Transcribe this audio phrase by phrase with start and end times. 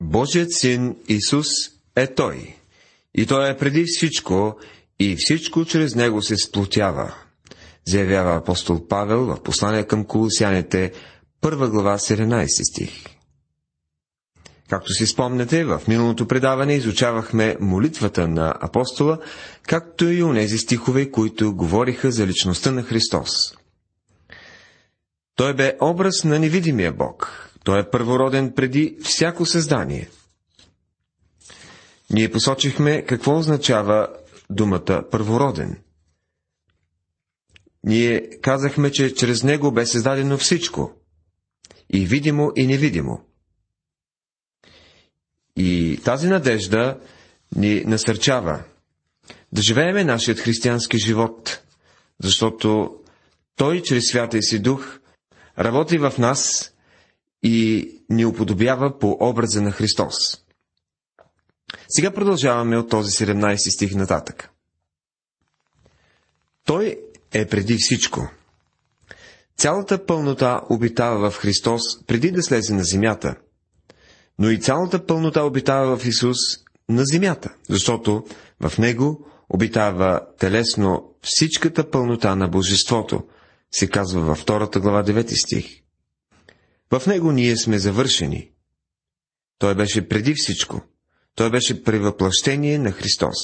[0.00, 1.46] Божият син Исус
[1.96, 2.56] е Той.
[3.14, 4.56] И Той е преди всичко,
[4.98, 7.14] и всичко чрез Него се сплотява,
[7.86, 10.92] заявява апостол Павел в послание към колосяните,
[11.40, 13.04] първа глава, 17 стих.
[14.68, 19.18] Както си спомняте, в миналото предаване изучавахме молитвата на апостола,
[19.62, 23.30] както и онези стихове, които говориха за личността на Христос.
[25.36, 30.08] Той бе образ на невидимия Бог, той е първороден преди всяко създание.
[32.10, 34.08] Ние посочихме какво означава
[34.50, 35.78] думата първороден.
[37.84, 40.92] Ние казахме, че чрез него бе създадено всичко.
[41.92, 43.24] И видимо, и невидимо.
[45.56, 47.00] И тази надежда
[47.56, 48.64] ни насърчава
[49.52, 51.62] да живееме нашият християнски живот,
[52.22, 52.96] защото
[53.56, 54.98] Той чрез Святия си Дух
[55.58, 56.72] работи в нас
[57.46, 60.14] и ни уподобява по образа на Христос.
[61.88, 64.50] Сега продължаваме от този 17 стих нататък.
[66.64, 66.98] Той
[67.32, 68.28] е преди всичко.
[69.56, 73.34] Цялата пълнота обитава в Христос преди да слезе на земята,
[74.38, 76.38] но и цялата пълнота обитава в Исус
[76.88, 78.24] на земята, защото
[78.60, 83.22] в Него обитава телесно всичката пълнота на Божеството,
[83.70, 85.85] се казва във втората глава 9 стих.
[86.90, 88.50] В него ние сме завършени.
[89.58, 90.80] Той беше преди всичко.
[91.34, 93.36] Той беше превъплъщение на Христос.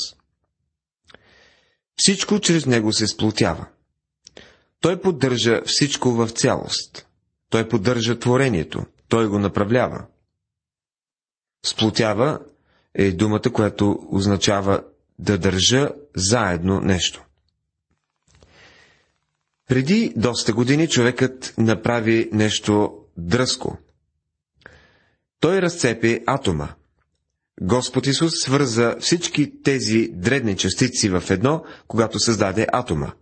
[1.96, 3.66] Всичко чрез него се сплотява.
[4.80, 7.06] Той поддържа всичко в цялост.
[7.50, 8.84] Той поддържа творението.
[9.08, 10.06] Той го направлява.
[11.66, 12.40] Сплотява
[12.94, 14.84] е думата, която означава
[15.18, 17.24] да държа заедно нещо.
[19.68, 23.78] Преди доста години човекът направи нещо дръско.
[25.40, 26.68] Той разцепи атома.
[27.60, 33.12] Господ Исус свърза всички тези дребни частици в едно, когато създаде атома.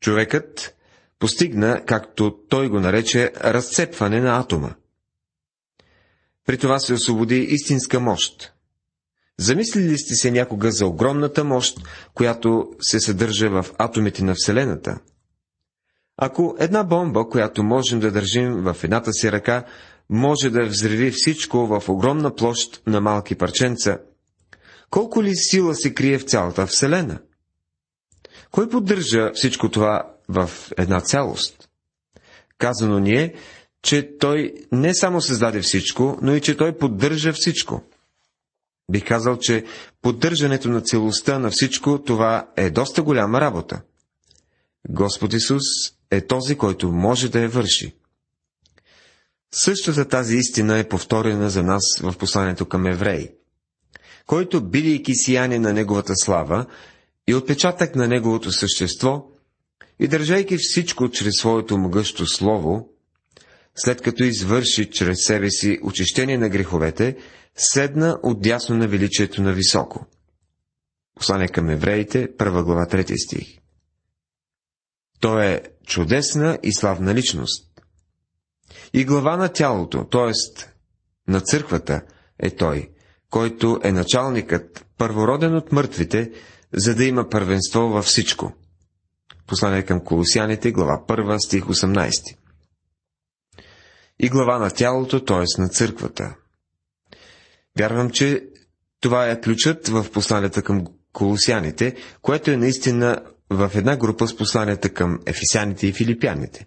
[0.00, 0.74] Човекът
[1.18, 4.74] постигна, както той го нарече, разцепване на атома.
[6.46, 8.52] При това се освободи истинска мощ.
[9.38, 11.78] Замислили сте се някога за огромната мощ,
[12.14, 14.98] която се съдържа в атомите на Вселената–
[16.16, 19.64] ако една бомба, която можем да държим в едната си ръка,
[20.10, 23.98] може да взриви всичко в огромна площ на малки парченца,
[24.90, 27.18] колко ли сила се крие в цялата Вселена?
[28.50, 31.68] Кой поддържа всичко това в една цялост?
[32.58, 33.34] Казано ни е,
[33.82, 37.82] че той не само създаде всичко, но и че той поддържа всичко.
[38.90, 39.64] Бих казал, че
[40.02, 43.82] поддържането на целостта на всичко това е доста голяма работа.
[44.88, 45.62] Господ Исус
[46.10, 47.94] е този, който може да я върши.
[49.52, 53.30] Същата тази истина е повторена за нас в посланието към евреи,
[54.26, 56.66] който, бидейки сияние на Неговата слава
[57.26, 59.26] и отпечатък на Неговото същество,
[59.98, 62.88] и държайки всичко чрез своето могъщо слово,
[63.74, 67.16] след като извърши чрез себе си очищение на греховете,
[67.56, 70.06] седна отдясно на величието на високо.
[71.14, 73.58] Послание към евреите, първа глава, трети стих.
[75.20, 77.66] Той е чудесна и славна личност.
[78.92, 80.32] И глава на тялото, т.е.
[81.30, 82.02] на църквата,
[82.38, 82.90] е той,
[83.30, 86.32] който е началникът, първороден от мъртвите,
[86.72, 88.52] за да има първенство във всичко.
[89.46, 92.36] Послание към Колосяните, глава 1, стих 18.
[94.18, 95.60] И глава на тялото, т.е.
[95.60, 96.34] на църквата.
[97.78, 98.42] Вярвам, че
[99.00, 104.88] това е ключът в посланията към Колосяните, което е наистина в една група с посланията
[104.94, 106.66] към ефисяните и филипяните.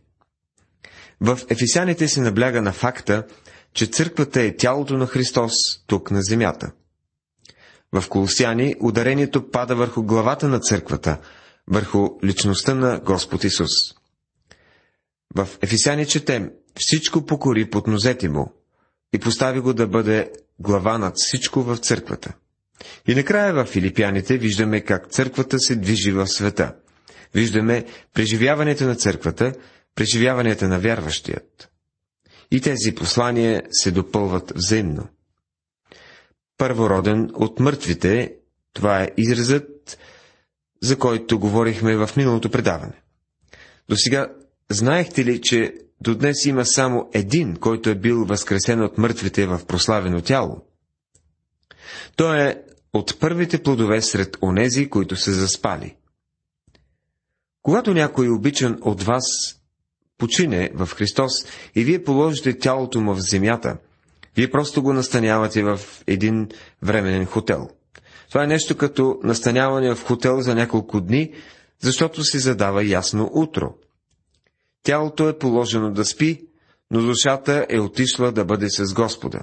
[1.22, 3.23] В ефисяните се набляга на факта,
[3.73, 5.51] че църквата е тялото на Христос
[5.88, 6.72] тук на земята.
[7.91, 11.17] В Колосяни ударението пада върху главата на църквата,
[11.67, 13.72] върху личността на Господ Исус.
[15.35, 18.53] В Ефисяни четем всичко покори под нозете му
[19.13, 22.34] и постави го да бъде глава над всичко в църквата.
[23.08, 26.76] И накрая в Филипяните виждаме как църквата се движи в света.
[27.34, 29.53] Виждаме преживяването на църквата,
[29.96, 31.70] преживяването на вярващият.
[32.52, 35.08] И тези послания се допълват взаимно.
[36.58, 38.34] Първороден от мъртвите,
[38.73, 39.97] това е изразът,
[40.82, 43.02] за който говорихме в миналото предаване.
[43.90, 44.28] До сега
[44.70, 49.66] знаехте ли, че до днес има само един, който е бил възкресен от мъртвите в
[49.67, 50.61] прославено тяло?
[52.16, 52.55] Той е
[52.94, 55.96] от първите плодове сред онези, които са заспали.
[57.62, 59.24] Когато някой обичан от вас
[60.18, 61.32] почине в Христос
[61.76, 63.78] и вие положите тялото му в земята,
[64.40, 66.50] Вие просто го настанявате в един
[66.84, 67.70] временен хотел.
[68.30, 71.34] Това е нещо като настаняване в хотел за няколко дни,
[71.80, 73.74] защото се задава ясно утро.
[74.84, 76.47] Тялото е положено да спи,
[76.92, 79.40] но душата е отишла да бъде с Господа.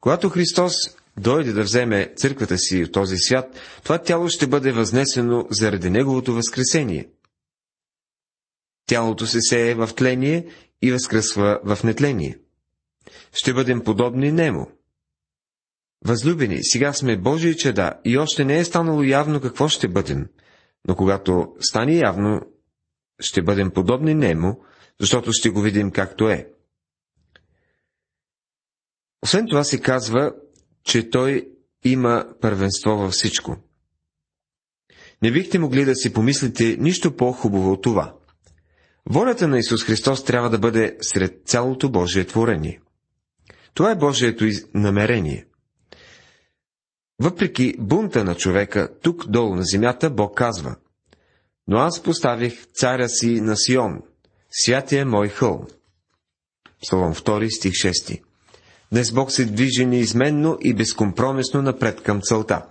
[0.00, 0.74] Когато Христос
[1.18, 6.34] дойде да вземе църквата си от този свят, това тяло ще бъде възнесено заради Неговото
[6.34, 7.08] възкресение.
[8.86, 10.46] Тялото се сее в тление
[10.82, 12.38] и възкръсва в нетление.
[13.32, 14.70] Ще бъдем подобни Немо.
[16.04, 20.28] Възлюбени, сега сме Божии чеда и още не е станало явно какво ще бъдем,
[20.88, 22.40] но когато стане явно,
[23.20, 24.60] ще бъдем подобни Немо,
[25.00, 26.48] защото ще го видим както е.
[29.22, 30.32] Освен това се казва,
[30.86, 31.48] че той
[31.84, 33.56] има първенство във всичко.
[35.22, 38.14] Не бихте могли да си помислите нищо по-хубаво от това.
[39.10, 42.80] Волята на Исус Христос трябва да бъде сред цялото Божие творение.
[43.74, 44.44] Това е Божието
[44.74, 45.46] намерение.
[47.22, 50.76] Въпреки бунта на човека, тук долу на земята, Бог казва
[51.66, 54.02] Но аз поставих царя си на Сион,
[54.50, 55.66] святия мой хълм.
[56.82, 58.25] Псалом 2, стих 6.
[58.92, 62.66] Днес Бог се движи неизменно и безкомпромисно напред към целта.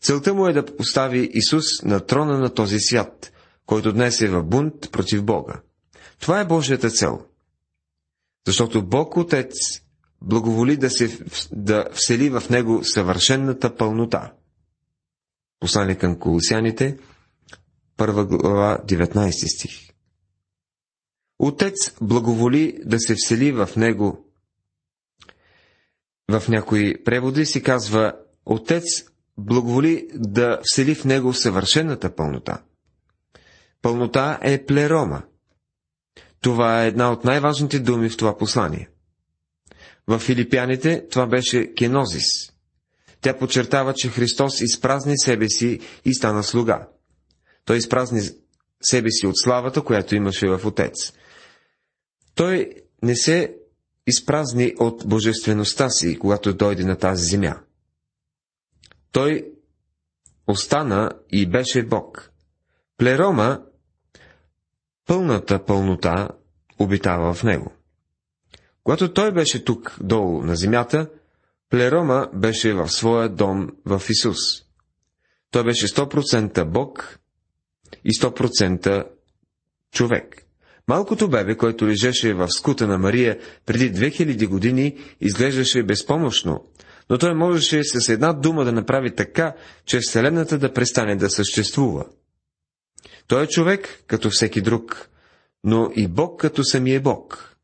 [0.00, 3.32] Целта му е да постави Исус на трона на този свят,
[3.66, 5.60] който днес е в бунт против Бога.
[6.20, 7.20] Това е Божията цел.
[8.46, 9.54] Защото Бог Отец
[10.22, 11.18] благоволи да, се,
[11.52, 14.32] да всели в него съвършенната пълнота.
[15.60, 16.98] Послание към Колосяните,
[17.96, 19.90] първа глава, 19 стих.
[21.38, 24.24] Отец благоволи да се всели в него.
[26.30, 28.12] В някои преводи си казва
[28.46, 28.84] Отец
[29.38, 32.62] благоволи да всели в него съвършената пълнота.
[33.82, 35.22] Пълнота е плерома.
[36.40, 38.88] Това е една от най-важните думи в това послание.
[40.06, 42.24] В Филипяните това беше кенозис.
[43.20, 46.88] Тя подчертава, че Христос изпразни себе си и стана слуга.
[47.64, 48.20] Той изпразни
[48.82, 51.12] себе си от славата, която имаше в Отец.
[52.34, 52.70] Той
[53.02, 53.54] не се
[54.06, 57.60] изпразни от божествеността си, когато дойде на тази земя.
[59.12, 59.52] Той
[60.46, 62.30] остана и беше Бог.
[62.96, 63.62] Плерома,
[65.06, 66.28] пълната пълнота,
[66.78, 67.72] обитава в него.
[68.84, 71.08] Когато той беше тук долу на земята,
[71.74, 74.38] Плерома беше в своя дом в Исус.
[75.50, 77.18] Той беше 100% Бог
[78.04, 79.08] и 100%
[79.92, 80.43] човек.
[80.88, 86.64] Малкото бебе, който лежеше в скута на Мария преди 2000 години, изглеждаше безпомощно,
[87.10, 89.54] но той можеше с една дума да направи така,
[89.86, 92.06] че Вселената да престане да съществува.
[93.26, 95.08] Той е човек, като всеки друг,
[95.64, 97.56] но и Бог, като самия Бог.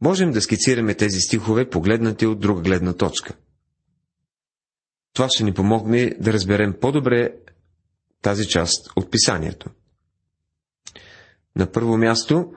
[0.00, 3.34] Можем да скицираме тези стихове, погледнати от друга гледна точка.
[5.14, 7.34] Това ще ни помогне да разберем по-добре
[8.22, 9.70] тази част от писанието.
[11.56, 12.52] На първо място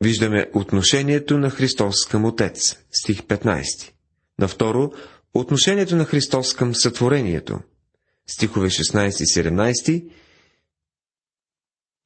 [0.00, 3.92] виждаме отношението на Христос към Отец, стих 15.
[4.38, 4.92] На второ,
[5.34, 7.60] отношението на Христос към сътворението,
[8.26, 10.10] стихове 16 и 17.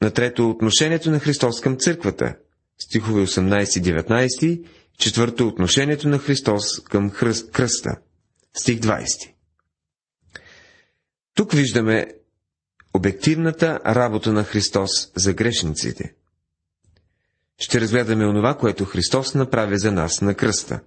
[0.02, 2.37] На трето, отношението на Христос към църквата,
[2.78, 4.64] стихове 18-19,
[4.99, 7.11] четвърто отношението на Христос към
[7.52, 7.96] кръста,
[8.54, 9.33] стих 20.
[11.35, 12.06] Тук виждаме
[12.94, 16.14] обективната работа на Христос за грешниците.
[17.58, 20.80] Ще разгледаме онова, което Христос направи за нас на кръста.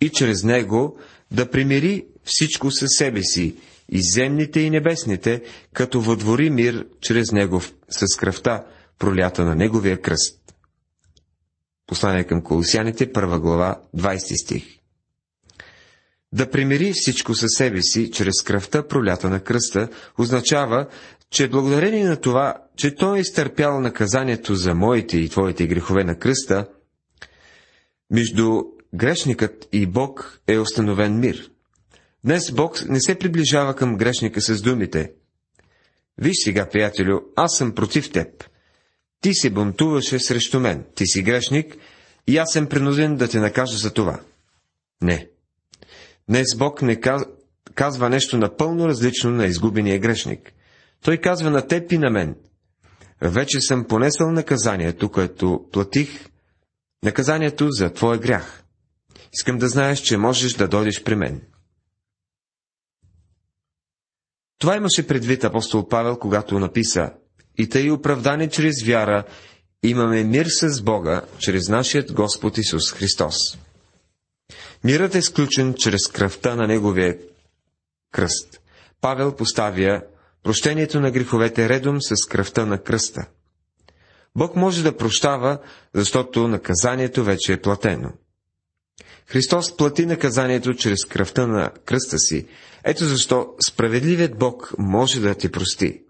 [0.00, 0.98] И чрез Него
[1.30, 3.56] да примири всичко със себе си,
[3.88, 8.66] и земните и небесните, като въдвори мир чрез Него с кръвта,
[8.98, 10.54] пролята на Неговия кръст.
[11.86, 14.64] Послание към Колосяните, първа глава, 20 стих.
[16.34, 19.88] Да примири всичко със себе си, чрез кръвта, пролята на кръста,
[20.18, 20.86] означава,
[21.30, 26.18] че благодарение на това, че Той е изтърпял наказанието за моите и твоите грехове на
[26.18, 26.66] кръста,
[28.10, 28.62] между
[28.94, 31.50] грешникът и Бог е установен мир.
[32.24, 35.12] Днес Бог не се приближава към грешника с думите.
[36.18, 38.44] Виж сега, приятелю, аз съм против теб.
[39.20, 41.76] Ти се бунтуваше срещу мен, ти си грешник
[42.26, 44.20] и аз съм принуден да те накажа за това.
[45.02, 45.28] Не.
[46.28, 47.00] Днес Бог не
[47.74, 50.52] казва нещо напълно различно на изгубения грешник.
[51.04, 52.36] Той казва на теб и на мен.
[53.20, 56.28] Вече съм понесъл наказанието, което платих,
[57.04, 58.64] наказанието за твоя грях.
[59.32, 61.42] Искам да знаеш, че можеш да дойдеш при мен.
[64.58, 67.12] Това имаше предвид апостол Павел, когато написа
[67.58, 69.24] и тъй оправдани чрез вяра,
[69.82, 73.34] имаме мир с Бога чрез нашият Господ Исус Христос.
[74.84, 77.18] Мирът е сключен чрез кръвта на Неговия
[78.12, 78.60] кръст.
[79.00, 80.02] Павел поставя
[80.42, 83.26] прощението на греховете редом с кръвта на кръста.
[84.36, 85.58] Бог може да прощава,
[85.94, 88.12] защото наказанието вече е платено.
[89.26, 92.46] Христос плати наказанието чрез кръвта на кръста си.
[92.84, 96.02] Ето защо справедливият Бог може да ти прости.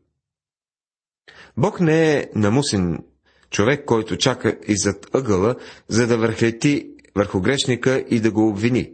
[1.57, 2.99] Бог не е намусен
[3.51, 5.57] човек, който чака и зад ъгъла,
[5.89, 8.93] за да върхлети върху грешника и да го обвини.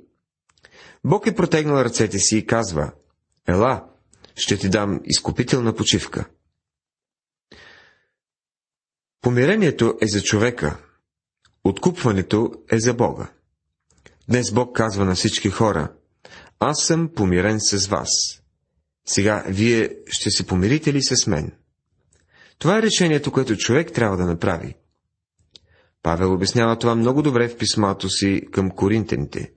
[1.04, 2.92] Бог е протегнал ръцете си и казва,
[3.48, 3.84] Ела,
[4.36, 6.28] ще ти дам изкупителна почивка.
[9.20, 10.78] Помирението е за човека,
[11.64, 13.30] откупването е за Бога.
[14.28, 15.92] Днес Бог казва на всички хора,
[16.58, 18.08] аз съм помирен с вас.
[19.06, 21.52] Сега вие ще се помирите ли с мен?
[22.58, 24.74] Това е решението, което човек трябва да направи.
[26.02, 29.52] Павел обяснява това много добре в писмото си към коринтените.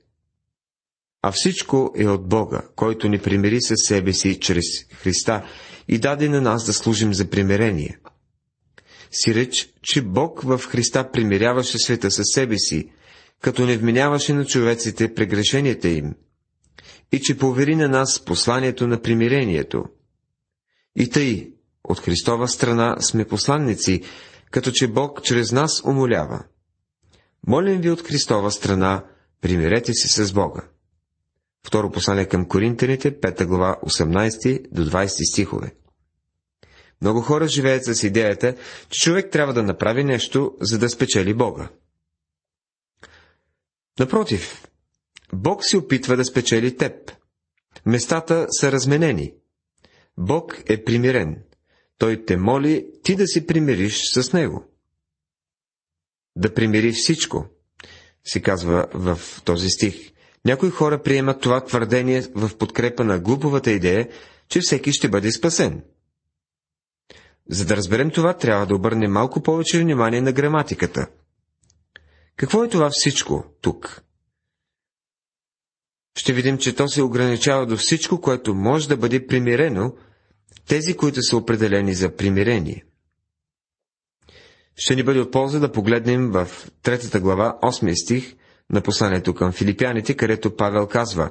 [1.22, 5.46] А всичко е от Бога, който ни примири със себе си чрез Христа
[5.88, 8.00] и даде на нас да служим за примирение.
[9.12, 12.90] Си реч, че Бог в Христа примиряваше света със себе си,
[13.42, 16.16] като не вменяваше на човеците прегрешенията им,
[17.12, 19.86] и че повери на нас посланието на примирението.
[20.96, 21.52] И тъй,
[21.84, 24.02] от Христова страна сме посланници,
[24.54, 26.44] като че Бог чрез нас умолява.
[27.48, 29.06] Молим ви от Христова страна,
[29.42, 30.62] примирете се с Бога.
[31.68, 35.76] Второ послание към Коринтените, 5 глава, 18 до 20 стихове.
[37.02, 38.56] Много хора живеят с идеята,
[38.90, 41.70] че човек трябва да направи нещо, за да спечели Бога.
[44.00, 44.68] Напротив,
[45.34, 47.12] Бог се опитва да спечели теб.
[47.86, 49.34] Местата са разменени.
[50.18, 51.44] Бог е примирен.
[51.98, 54.66] Той те моли ти да се примириш с Него.
[56.36, 57.46] Да примири всичко,
[58.24, 60.12] се казва в този стих.
[60.46, 64.10] Някои хора приемат това твърдение в подкрепа на глуповата идея,
[64.50, 65.84] че всеки ще бъде спасен.
[67.50, 71.08] За да разберем това, трябва да обърнем малко повече внимание на граматиката.
[72.36, 74.04] Какво е това всичко тук?
[76.18, 79.94] Ще видим, че то се ограничава до всичко, което може да бъде примирено,
[80.68, 82.86] тези, които са определени за примирение.
[84.76, 86.48] Ще ни бъде от полза да погледнем в
[86.82, 88.36] третата глава, 8 стих
[88.70, 91.30] на посланието към филипяните, където Павел казва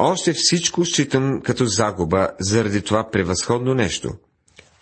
[0.00, 4.14] Още всичко считам като загуба заради това превъзходно нещо.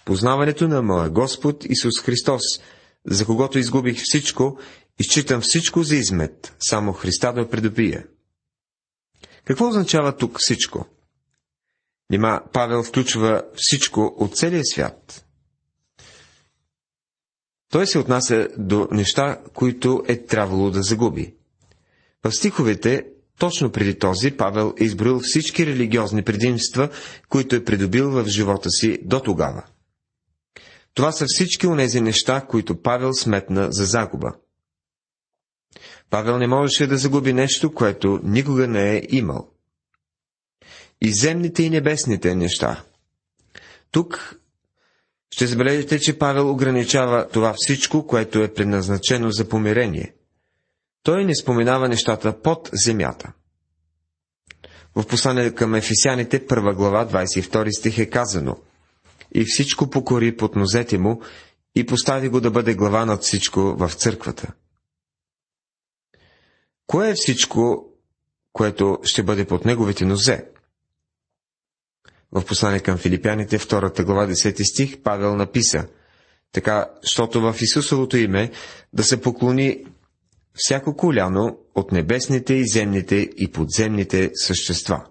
[0.04, 2.42] Познаването на моя Господ Исус Христос,
[3.06, 4.58] за когото изгубих всичко,
[4.98, 8.04] изчитам всичко за измет, само Христа да придобия.
[9.44, 10.86] Какво означава тук всичко?
[12.10, 15.26] Нима Павел включва всичко от целия свят.
[17.70, 21.34] Той се отнася до неща, които е трябвало да загуби.
[22.24, 23.06] В стиховете,
[23.38, 26.88] точно преди този, Павел е изброил всички религиозни предимства,
[27.28, 29.64] които е придобил в живота си до тогава.
[30.94, 34.32] Това са всички онези неща, които Павел сметна за загуба.
[36.10, 39.55] Павел не можеше да загуби нещо, което никога не е имал.
[41.00, 42.84] И земните и небесните неща.
[43.90, 44.40] Тук
[45.30, 50.14] ще забележите, че Павел ограничава това всичко, което е предназначено за помирение.
[51.02, 53.32] Той не споменава нещата под земята.
[54.96, 58.56] В послание към Ефисяните, първа глава, 22 стих е казано
[59.34, 61.22] И всичко покори под нозете му
[61.74, 64.52] и постави го да бъде глава над всичко в църквата.
[66.86, 67.88] Кое е всичко,
[68.52, 70.55] което ще бъде под неговите нозе?
[72.36, 75.86] В послание към филипяните, втората глава, 10 стих, Павел написа,
[76.52, 78.50] така, щото в Исусовото име
[78.92, 79.84] да се поклони
[80.54, 85.06] всяко коляно от небесните и земните и подземните същества.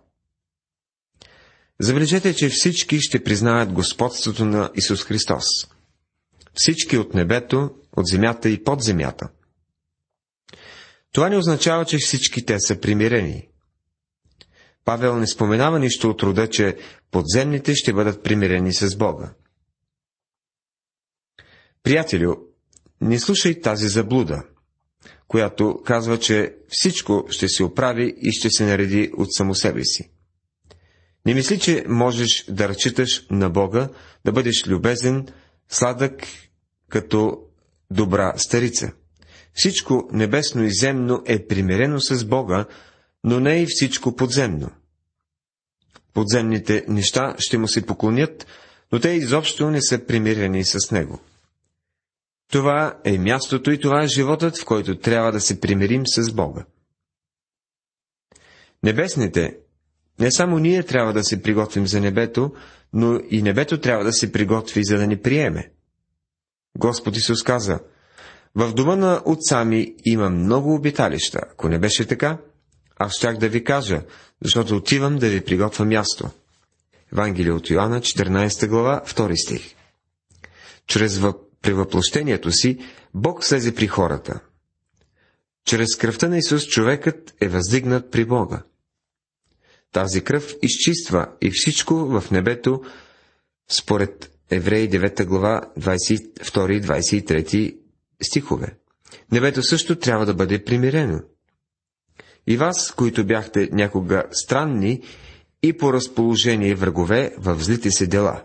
[1.79, 5.45] Забележете, че всички ще признаят господството на Исус Христос.
[6.53, 9.29] Всички от небето, от земята и под земята.
[11.11, 13.47] Това не означава, че всички те са примирени.
[14.85, 16.77] Павел не споменава нищо от рода, че
[17.11, 19.33] подземните ще бъдат примирени с Бога.
[21.83, 22.35] Приятелю,
[23.01, 24.43] не слушай тази заблуда–
[25.27, 30.09] която казва, че всичко ще се оправи и ще се нареди от само себе си.
[31.25, 33.89] Не мисли, че можеш да разчиташ на Бога,
[34.25, 35.27] да бъдеш любезен,
[35.69, 36.23] сладък,
[36.89, 37.37] като
[37.91, 38.91] добра старица.
[39.53, 42.65] Всичко небесно и земно е примирено с Бога,
[43.25, 44.69] но не и всичко подземно.
[46.13, 48.47] Подземните неща ще му се поклонят,
[48.91, 51.19] но те изобщо не са примирени с Него.
[52.51, 56.65] Това е мястото и това е животът, в който трябва да се примирим с Бога.
[58.83, 59.57] Небесните,
[60.19, 62.53] не само ние трябва да се приготвим за небето,
[62.93, 65.71] но и небето трябва да се приготви, за да ни приеме.
[66.77, 67.79] Господ Исус каза,
[68.55, 71.39] в дома на отца ми има много обиталища.
[71.51, 72.37] Ако не беше така,
[72.95, 74.01] аз щях да ви кажа,
[74.41, 76.29] защото отивам да ви приготвя място.
[77.13, 79.75] Евангелие от Йоанна, 14 глава, 2 стих.
[80.87, 81.21] Чрез
[81.61, 82.79] превъплощението си,
[83.13, 84.39] Бог слезе при хората.
[85.65, 88.63] Чрез кръвта на Исус човекът е въздигнат при Бога.
[89.91, 92.81] Тази кръв изчиства и всичко в небето,
[93.69, 97.77] според Евреи 9 глава 22 и 23
[98.23, 98.77] стихове.
[99.31, 101.19] Небето също трябва да бъде примирено.
[102.47, 105.01] И вас, които бяхте някога странни
[105.63, 108.43] и по разположение врагове в злите си дела.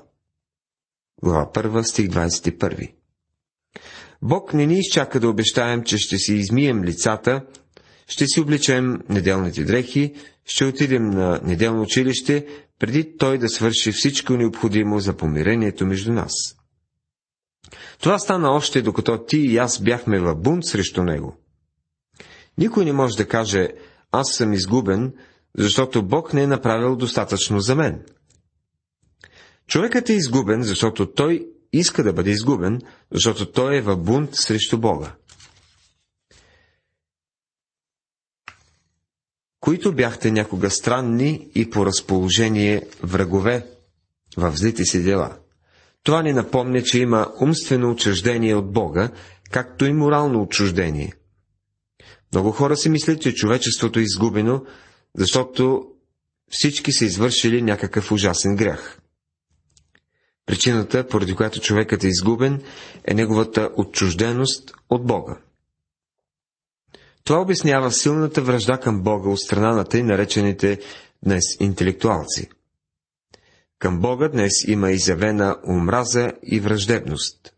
[1.22, 2.92] Глава 1, стих 21.
[4.22, 7.44] Бог не ни изчака да обещаем, че ще си измием лицата,
[8.08, 10.14] ще си облечем неделните дрехи,
[10.44, 12.46] ще отидем на неделно училище,
[12.78, 16.32] преди Той да свърши всичко необходимо за помирението между нас.
[18.00, 21.36] Това стана още докато ти и аз бяхме в бунт срещу Него.
[22.58, 23.68] Никой не може да каже,
[24.12, 25.14] аз съм изгубен,
[25.58, 28.02] защото Бог не е направил достатъчно за мен.
[29.66, 34.78] Човекът е изгубен, защото той иска да бъде изгубен, защото той е в бунт срещу
[34.78, 35.12] Бога.
[39.60, 43.66] които бяхте някога странни и по разположение врагове
[44.36, 45.36] в злите си дела.
[46.02, 49.10] Това ни напомня, че има умствено учреждение от Бога,
[49.50, 51.12] както и морално отчуждение.
[52.32, 54.64] Много хора си мислят, че човечеството е изгубено,
[55.14, 55.86] защото
[56.50, 59.00] всички са извършили някакъв ужасен грях.
[60.46, 62.62] Причината, поради която човекът е изгубен,
[63.04, 65.38] е неговата отчужденост от Бога.
[67.24, 70.80] Това обяснява силната връжда към Бога от страна на тъй наречените
[71.24, 72.48] днес интелектуалци.
[73.78, 77.54] Към Бога днес има изявена омраза и враждебност.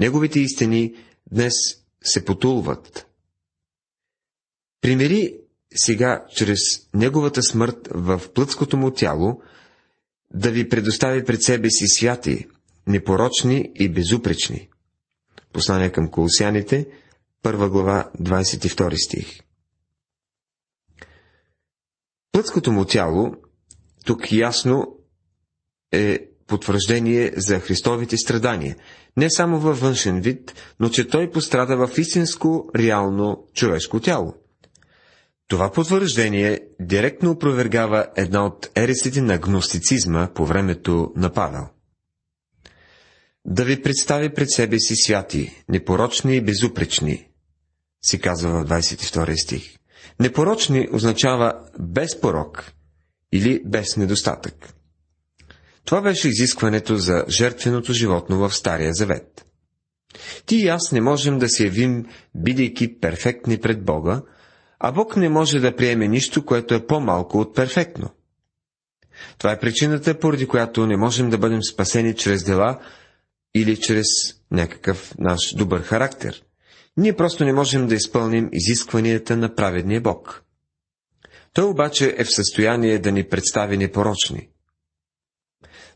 [0.00, 0.94] Неговите истини
[1.32, 1.54] днес
[2.02, 3.07] се потулват.
[4.80, 5.38] Примери
[5.74, 6.58] сега чрез
[6.94, 9.42] неговата смърт в плътското му тяло
[10.34, 12.46] да ви предостави пред себе си святи,
[12.86, 14.68] непорочни и безупречни.
[15.52, 16.86] Послание към колосяните,
[17.42, 19.40] първа глава, 22 стих.
[22.32, 23.34] Плътското му тяло
[24.04, 24.98] тук ясно
[25.92, 28.76] е потвърждение за Христовите страдания,
[29.16, 34.34] не само във външен вид, но че той пострада в истинско, реално човешко тяло.
[35.48, 41.68] Това потвърждение директно опровергава една от ересите на гностицизма по времето на Павел.
[43.44, 47.28] Да ви представи пред себе си святи, непорочни и безупречни,
[48.02, 49.76] си казва в 22 стих.
[50.20, 52.72] Непорочни означава без порок
[53.32, 54.74] или без недостатък.
[55.84, 59.46] Това беше изискването за жертвеното животно в Стария Завет.
[60.46, 64.22] Ти и аз не можем да се явим, бидейки перфектни пред Бога,
[64.80, 68.10] а Бог не може да приеме нищо, което е по-малко от перфектно.
[69.38, 72.80] Това е причината, поради която не можем да бъдем спасени чрез дела
[73.54, 74.06] или чрез
[74.50, 76.42] някакъв наш добър характер.
[76.96, 80.44] Ние просто не можем да изпълним изискванията на праведния Бог.
[81.52, 84.48] Той обаче е в състояние да ни представи непорочни.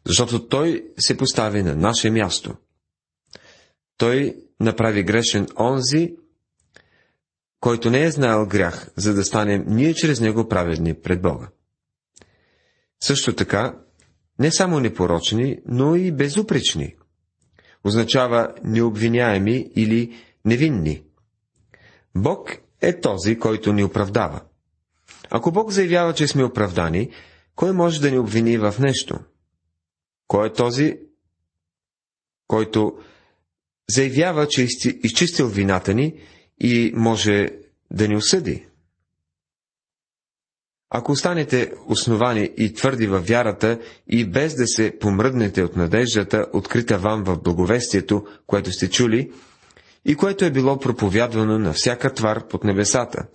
[0.07, 2.55] Защото Той се постави на наше място.
[3.97, 6.16] Той направи грешен онзи,
[7.62, 11.48] който не е знаел грях, за да станем ние чрез него праведни пред Бога.
[13.01, 13.79] Също така,
[14.38, 16.94] не само непорочни, но и безупречни.
[17.85, 21.03] Означава необвиняеми или невинни.
[22.14, 24.40] Бог е този, който ни оправдава.
[25.31, 27.11] Ако Бог заявява, че сме оправдани,
[27.55, 29.18] кой може да ни обвини в нещо?
[30.29, 30.98] Кой е този,
[32.46, 32.98] който
[33.90, 34.66] заявява, че е
[35.03, 36.14] изчистил вината ни
[36.62, 37.48] и може
[37.90, 38.66] да ни осъди?
[40.90, 46.98] Ако останете основани и твърди във вярата и без да се помръднете от надеждата, открита
[46.98, 49.33] вам в благовестието, което сте чули,
[50.05, 53.27] и което е било проповядвано на всяка твар под небесата,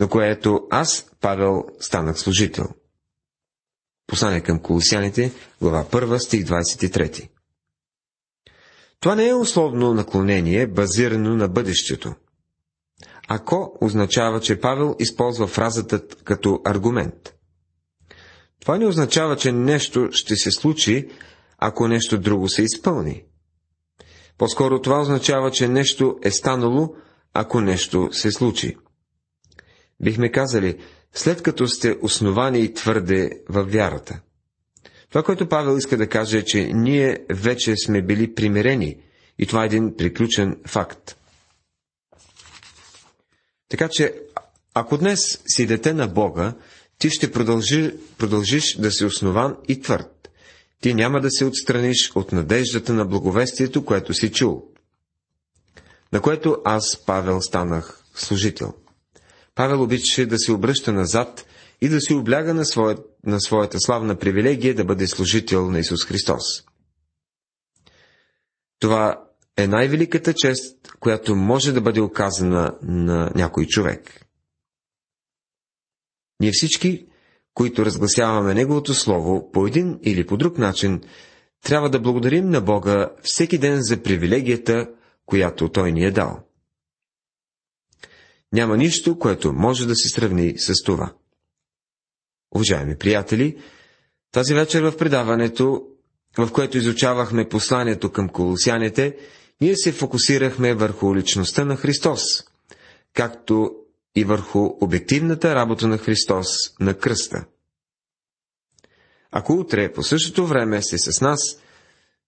[0.00, 2.68] на което аз, Павел, станах служител.
[4.06, 7.28] Послание към колосяните, глава 1, стих 23.
[9.00, 12.14] Това не е условно наклонение, базирано на бъдещето.
[13.28, 17.34] Ако означава, че Павел използва фразата като аргумент.
[18.60, 21.08] Това не означава, че нещо ще се случи,
[21.58, 23.24] ако нещо друго се изпълни.
[24.38, 26.94] По-скоро това означава, че нещо е станало,
[27.34, 28.76] ако нещо се случи.
[30.00, 30.78] Бихме казали,
[31.12, 34.20] след като сте основани и твърде във вярата.
[35.08, 38.96] Това, което Павел иска да каже е, че ние вече сме били примирени
[39.38, 41.17] и това е един приключен факт.
[43.68, 44.14] Така че,
[44.74, 46.54] ако днес си дете на Бога,
[46.98, 50.30] ти ще продължи, продължиш да си основан и твърд.
[50.80, 54.64] Ти няма да се отстраниш от надеждата на благовестието, което си чул.
[56.12, 58.74] На което аз, Павел, станах служител.
[59.54, 61.46] Павел обичаше да се обръща назад
[61.80, 66.04] и да се обляга на, своя, на своята славна привилегия да бъде служител на Исус
[66.04, 66.44] Христос.
[68.78, 69.27] Това
[69.58, 74.26] е най-великата чест, която може да бъде оказана на някой човек.
[76.40, 77.06] Ние всички,
[77.54, 81.00] които разгласяваме Неговото Слово по един или по друг начин,
[81.62, 84.90] трябва да благодарим на Бога всеки ден за привилегията,
[85.26, 86.40] която Той ни е дал.
[88.52, 91.12] Няма нищо, което може да се сравни с това.
[92.54, 93.58] Уважаеми приятели,
[94.32, 95.82] тази вечер в предаването,
[96.38, 99.16] в което изучавахме посланието към колосяните,
[99.60, 102.20] ние се фокусирахме върху личността на Христос,
[103.14, 103.70] както
[104.14, 106.46] и върху обективната работа на Христос
[106.80, 107.44] на кръста.
[109.30, 111.40] Ако утре по същото време сте с нас,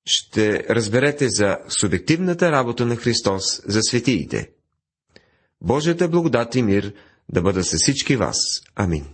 [0.05, 4.51] ще разберете за субективната работа на Христос за светиите.
[5.61, 6.93] Божията благодат и мир
[7.29, 8.37] да бъда с всички вас.
[8.75, 9.07] Амин.